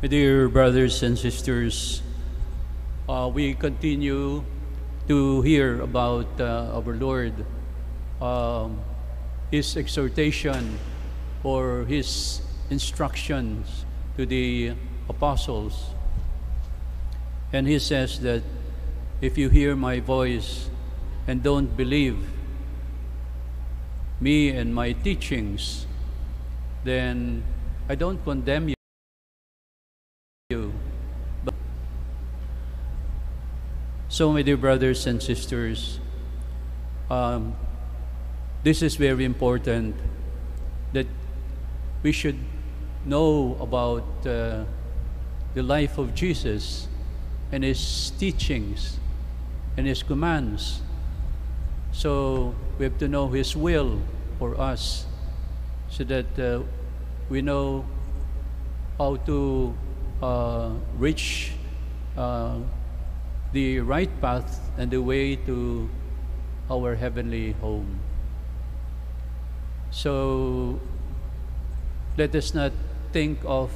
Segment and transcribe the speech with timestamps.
[0.00, 2.00] Dear brothers and sisters,
[3.06, 4.42] uh, we continue
[5.06, 7.44] to hear about uh, our Lord,
[8.22, 8.80] um,
[9.50, 10.78] His exhortation
[11.44, 12.40] or His
[12.70, 13.84] instructions
[14.16, 14.72] to the
[15.10, 15.92] apostles.
[17.52, 18.42] And He says that
[19.20, 20.70] if you hear my voice
[21.28, 22.16] and don't believe
[24.18, 25.86] me and my teachings,
[26.84, 27.44] then
[27.86, 28.76] I don't condemn you.
[31.44, 31.54] But-
[34.12, 36.00] So, my dear brothers and sisters,
[37.08, 37.54] um,
[38.64, 39.94] this is very important
[40.92, 41.06] that
[42.02, 42.36] we should
[43.06, 44.64] know about uh,
[45.54, 46.88] the life of Jesus
[47.52, 48.98] and his teachings
[49.76, 50.82] and his commands.
[51.92, 54.02] So we have to know his will
[54.40, 55.06] for us
[55.88, 56.62] so that uh,
[57.28, 57.84] we know
[58.98, 59.72] how to
[60.20, 61.52] uh, reach
[62.16, 62.58] uh,
[63.52, 65.88] the right path and the way to
[66.70, 67.98] our heavenly home.
[69.90, 70.78] So
[72.16, 72.72] let us not
[73.12, 73.70] think of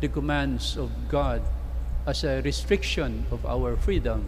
[0.00, 1.42] the commands of God
[2.06, 4.24] as a restriction of our freedom,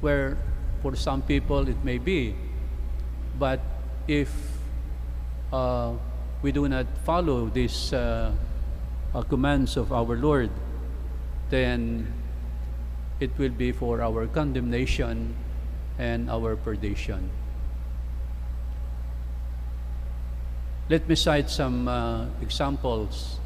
[0.00, 0.36] where
[0.82, 2.34] for some people it may be.
[3.38, 3.60] But
[4.06, 4.30] if
[5.52, 5.94] uh,
[6.42, 8.32] we do not follow these uh,
[9.14, 10.50] uh, commands of our Lord,
[11.48, 12.19] then
[13.20, 15.36] it will be for our condemnation
[15.98, 17.30] and our perdition.
[20.88, 23.38] Let me cite some uh, examples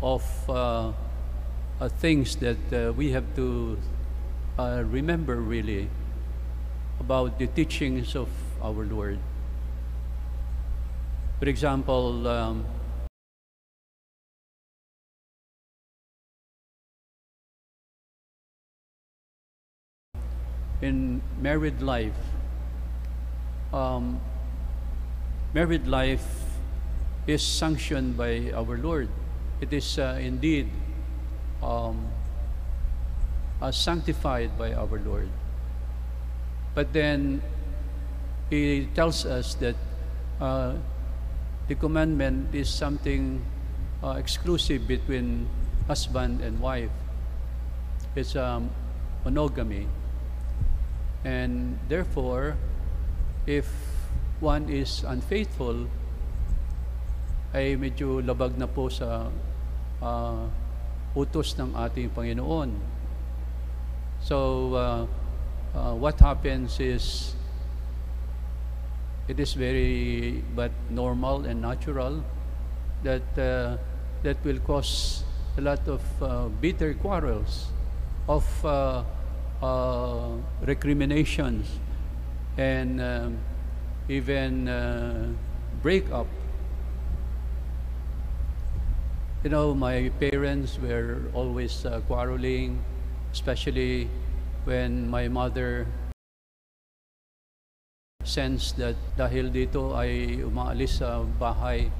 [0.00, 0.92] of uh,
[1.80, 3.78] uh, things that uh, we have to
[4.58, 5.88] uh, remember really
[7.00, 8.28] about the teachings of
[8.62, 9.18] our Lord.
[11.40, 12.64] For example, um,
[20.84, 22.20] in married life,
[23.72, 24.20] um,
[25.54, 26.28] married life
[27.26, 29.08] is sanctioned by our Lord.
[29.62, 30.68] It is uh, indeed
[31.62, 32.04] um,
[33.62, 35.28] uh, sanctified by our Lord.
[36.74, 37.40] But then
[38.50, 39.76] He tells us that
[40.38, 40.74] uh,
[41.66, 43.40] the commandment is something
[44.02, 45.48] uh, exclusive between
[45.88, 46.92] husband and wife.
[48.14, 48.68] It's um,
[49.24, 49.88] monogamy.
[51.24, 52.56] And therefore,
[53.48, 53.66] if
[54.40, 55.88] one is unfaithful,
[57.54, 59.32] ay medyo labag na po sa
[60.04, 60.44] uh,
[61.16, 62.76] utos ng ating Panginoon.
[64.20, 64.36] So,
[64.74, 65.06] uh,
[65.72, 67.36] uh, what happens is,
[69.28, 72.20] it is very but normal and natural
[73.00, 73.80] that uh,
[74.20, 75.24] that will cause
[75.56, 77.70] a lot of uh, bitter quarrels,
[78.28, 79.04] of uh,
[79.64, 80.36] uh,
[80.68, 81.80] recriminations,
[82.60, 83.40] and um,
[84.08, 85.32] even uh,
[85.80, 86.28] breakup.
[89.42, 92.80] You know, my parents were always uh, quarreling,
[93.32, 94.08] especially
[94.64, 95.88] when my mother
[98.24, 101.92] sensed that dahil dito ay umaalis sa bahay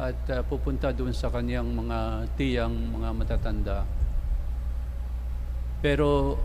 [0.00, 3.78] at uh, pupunta doon sa kanyang mga tiyang mga matatanda.
[5.84, 6.40] Pero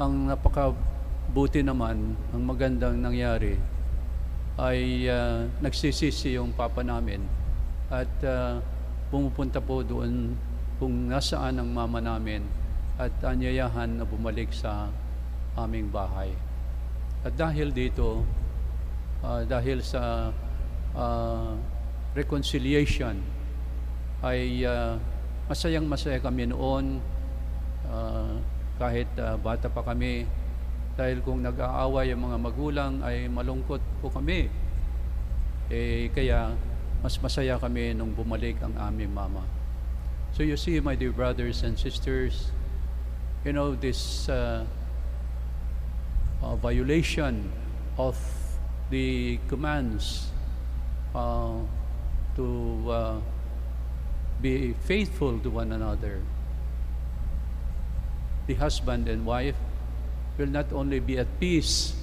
[0.00, 3.60] ang napakabuti naman, ang magandang nangyari
[4.56, 7.20] ay uh, nagsisisi yung papa namin
[7.92, 8.56] at uh,
[9.12, 10.32] pumupunta po doon
[10.80, 12.40] kung nasaan ang mama namin
[12.96, 14.88] at anyayahan na bumalik sa
[15.60, 16.32] aming bahay.
[17.20, 18.24] At dahil dito,
[19.20, 20.32] uh, dahil sa
[20.96, 21.52] uh,
[22.16, 23.20] reconciliation,
[24.24, 24.96] ay uh,
[25.52, 27.02] masayang masaya kami noon
[27.90, 28.40] uh,
[28.82, 30.26] kahit uh, bata pa kami
[30.98, 34.50] dahil kung nag-aaway ang mga magulang ay malungkot po kami.
[35.70, 36.58] Eh, kaya
[36.98, 39.46] mas masaya kami nung bumalik ang aming mama.
[40.34, 42.50] So you see, my dear brothers and sisters,
[43.46, 44.66] you know, this uh,
[46.42, 47.54] uh, violation
[47.94, 48.18] of
[48.90, 50.34] the commands
[51.14, 51.56] uh,
[52.34, 52.46] to
[52.90, 53.16] uh,
[54.42, 56.20] be faithful to one another.
[58.46, 59.56] The husband and wife
[60.38, 61.94] will not only be at peace,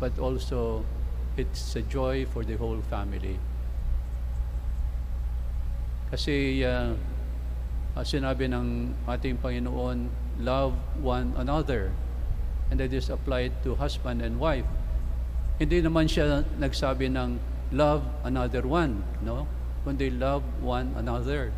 [0.00, 0.84] but also
[1.36, 3.38] it's a joy for the whole family.
[6.10, 6.94] Kasi uh,
[8.00, 10.08] sinabi ng ating Panginoon,
[10.40, 11.90] love one another.
[12.70, 14.66] And that is applied to husband and wife.
[15.58, 17.38] Hindi naman siya nagsabi ng
[17.74, 19.46] love another one, no?
[19.84, 21.52] Kundi love one another.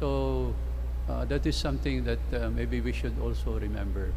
[0.00, 0.50] So
[1.08, 4.12] uh, that is something that uh, maybe we should also remember.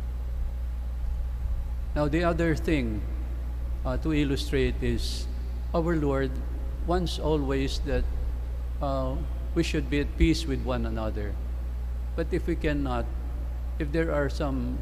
[1.95, 3.01] Now, the other thing
[3.85, 5.27] uh, to illustrate is
[5.73, 6.31] our Lord
[6.85, 8.03] wants always that
[8.81, 9.15] uh,
[9.55, 11.33] we should be at peace with one another.
[12.15, 13.05] But if we cannot,
[13.79, 14.77] if there are some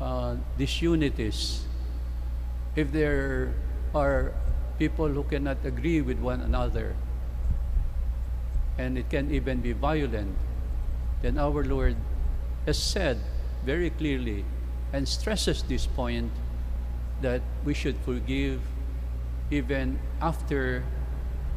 [0.00, 1.66] uh, disunities,
[2.76, 3.52] if there
[3.94, 4.32] are
[4.78, 6.96] people who cannot agree with one another,
[8.78, 10.34] and it can even be violent,
[11.22, 11.96] then our Lord
[12.66, 13.18] has said
[13.64, 14.44] very clearly
[14.92, 16.32] and stresses this point
[17.20, 18.60] that we should forgive
[19.50, 20.82] even after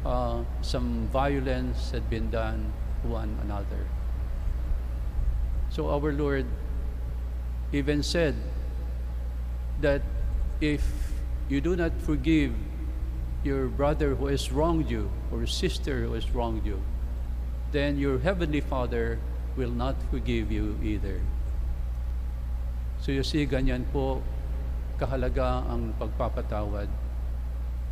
[0.04, 2.72] uh, some violence had been done
[3.02, 3.86] one another.
[5.70, 6.46] So our Lord
[7.72, 8.36] even said
[9.80, 10.02] that
[10.60, 10.84] if
[11.48, 12.52] you do not forgive
[13.42, 16.80] your brother who has wronged you or sister who has wronged you,
[17.72, 19.18] then your heavenly Father
[19.54, 21.22] will not forgive you either.
[23.00, 24.24] So you see, ganyan po
[24.98, 26.88] kahalaga ang pagpapatawad.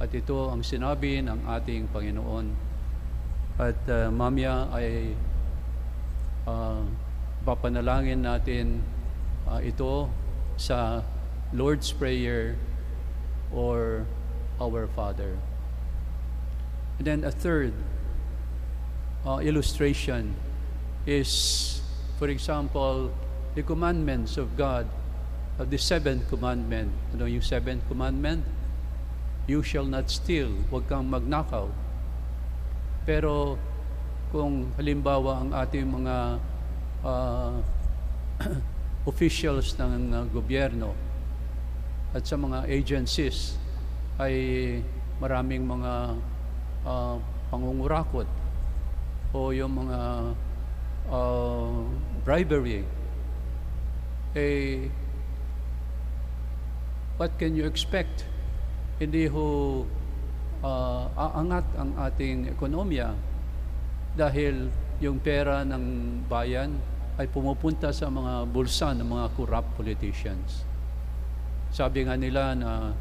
[0.03, 2.47] At ito ang sinabi ng ating Panginoon.
[3.61, 5.15] At uh, mamaya ay
[6.49, 6.83] uh,
[7.47, 8.83] papanalangin natin
[9.47, 10.09] uh, ito
[10.57, 11.05] sa
[11.53, 12.57] Lord's Prayer
[13.53, 14.09] or
[14.57, 15.37] Our Father.
[16.99, 17.75] And then a third
[19.27, 20.35] uh, illustration
[21.07, 21.81] is,
[22.19, 23.11] for example,
[23.55, 24.87] the commandments of God,
[25.59, 26.91] of the seventh commandment.
[27.13, 28.45] Ano yung seventh commandment?
[29.51, 30.49] You shall not steal.
[30.71, 31.69] Huwag kang magnakaw.
[33.03, 33.59] Pero
[34.31, 36.17] kung halimbawa ang ating mga
[37.05, 37.53] uh,
[39.11, 40.95] officials ng uh, gobyerno
[42.15, 43.59] at sa mga agencies
[44.17, 44.35] ay
[45.19, 46.17] maraming mga
[46.87, 47.17] uh,
[47.51, 48.29] pangungurakot
[49.33, 49.99] o yung mga
[51.11, 51.83] uh,
[52.23, 52.85] bribery,
[54.35, 54.87] eh,
[57.19, 58.27] what can you expect?
[59.03, 59.83] Hindi ho
[60.63, 63.15] uh, aangat ang ating ekonomiya
[64.15, 64.71] dahil
[65.03, 65.85] yung pera ng
[66.31, 66.79] bayan
[67.19, 70.65] ay pumupunta sa mga bulsa ng mga corrupt politicians.
[71.75, 72.95] Sabi nga nila na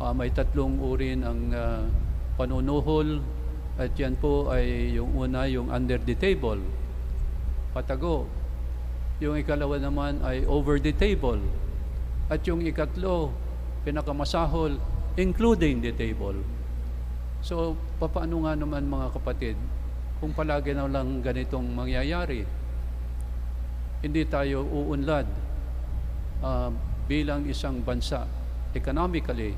[0.00, 1.84] uh, may tatlong uri ng uh,
[2.34, 3.22] panunuhol
[3.78, 6.58] at yan po ay yung una yung under the table
[7.74, 8.30] patago.
[9.18, 11.42] Yung ikalawa naman ay over the table.
[12.30, 13.34] At yung ikatlo,
[13.82, 14.78] pinakamasahol,
[15.18, 16.38] including the table.
[17.44, 19.58] So, paano nga naman mga kapatid,
[20.22, 22.48] kung palagi na lang ganitong mangyayari,
[24.00, 25.28] hindi tayo uunlad
[26.40, 26.72] uh,
[27.04, 28.24] bilang isang bansa
[28.72, 29.52] economically.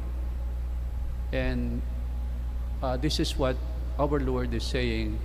[1.31, 1.79] And
[2.83, 3.55] uh, this is what
[3.99, 5.19] our Lord is saying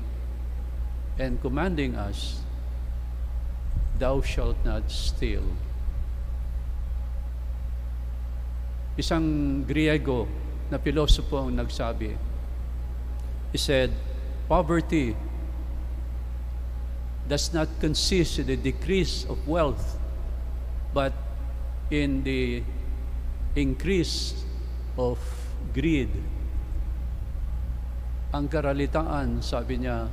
[1.18, 2.42] and commanding us
[4.02, 5.46] thou shalt not steal.
[8.98, 10.26] Isang Griego
[10.74, 12.18] na pilosopo ang nagsabi,
[13.54, 13.94] he said,
[14.50, 15.14] poverty
[17.30, 20.02] does not consist in the decrease of wealth,
[20.92, 21.14] but
[21.94, 22.66] in the
[23.54, 24.34] increase
[24.98, 25.22] of
[25.72, 26.10] greed.
[28.34, 30.10] Ang karalitaan, sabi niya,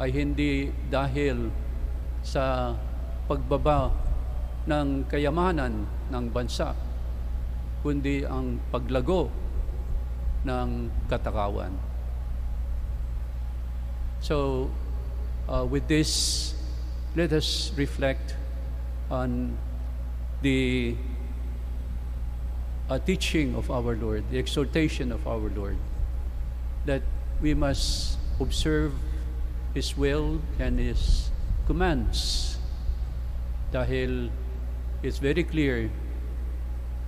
[0.00, 1.52] ay hindi dahil
[2.22, 2.74] sa
[3.28, 3.90] pagbaba
[4.66, 6.76] ng kayamanan ng bansa,
[7.80, 9.32] kundi ang paglago
[10.44, 11.72] ng katakawan.
[14.20, 14.68] So,
[15.48, 16.52] uh, with this,
[17.16, 18.36] let us reflect
[19.10, 19.56] on
[20.42, 20.94] the
[22.88, 25.76] uh, teaching of our Lord, the exhortation of our Lord,
[26.84, 27.02] that
[27.40, 28.92] we must observe
[29.72, 31.30] His will and His
[31.70, 32.58] commands.
[33.70, 34.34] Dahil
[35.06, 35.86] it's very clear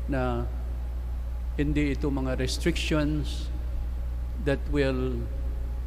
[0.06, 0.46] na
[1.58, 3.50] hindi ito mga restrictions
[4.46, 5.18] that will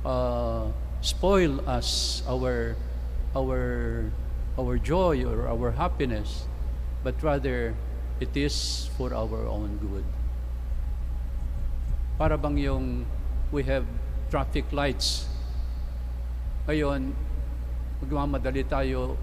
[0.03, 0.67] uh,
[0.99, 2.75] spoil us our
[3.31, 3.63] our
[4.59, 6.47] our joy or our happiness
[6.99, 7.71] but rather
[8.19, 10.07] it is for our own good.
[12.19, 12.85] Para bang yung
[13.55, 13.87] we have
[14.27, 15.27] traffic lights.
[16.67, 17.24] Ngayon
[18.03, 19.17] magmamadali tayo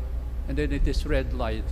[0.49, 1.65] and then it is red light.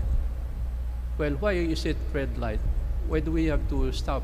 [1.18, 2.60] Well, why is it red light?
[3.08, 4.22] Why do we have to stop?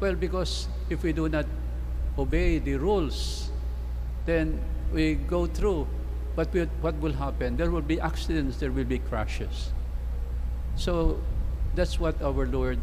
[0.00, 1.46] Well, because if we do not
[2.18, 3.50] obey the rules,
[4.26, 4.60] then
[4.92, 5.86] we go through.
[6.36, 7.56] But we, what will happen?
[7.56, 9.70] There will be accidents, there will be crashes.
[10.76, 11.20] So
[11.74, 12.78] that's what our Lord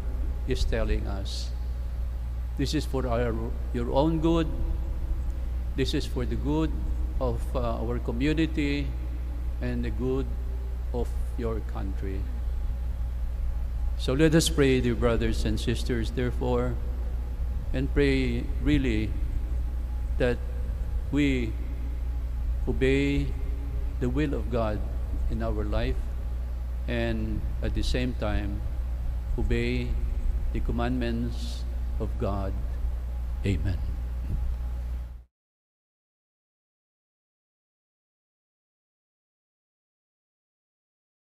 [0.48, 1.50] is telling us.
[2.56, 3.34] This is for our,
[3.72, 4.48] your own good.
[5.76, 6.72] This is for the good
[7.22, 8.88] of uh, our community
[9.62, 10.26] and the good
[10.92, 12.20] of your country.
[13.96, 16.74] So let us pray, dear brothers and sisters, therefore,
[17.72, 19.10] and pray really
[20.18, 20.36] that
[21.12, 21.52] we
[22.66, 23.30] obey
[24.00, 24.80] the will of God
[25.30, 25.96] in our life
[26.88, 28.60] and at the same time
[29.38, 29.86] obey
[30.52, 31.62] the commandments
[32.00, 32.52] of God.
[33.46, 33.91] Amen.